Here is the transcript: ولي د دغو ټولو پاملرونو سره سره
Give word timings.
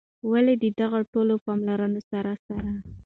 ولي 0.31 0.55
د 0.63 0.65
دغو 0.79 0.99
ټولو 1.13 1.33
پاملرونو 1.45 1.99
سره 2.11 2.31
سره 2.45 2.69